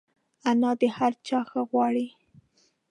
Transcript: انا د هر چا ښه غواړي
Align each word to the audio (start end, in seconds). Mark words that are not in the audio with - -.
انا 0.49 0.71
د 0.79 0.83
هر 0.97 1.13
چا 1.27 1.39
ښه 1.49 1.61
غواړي 1.69 2.07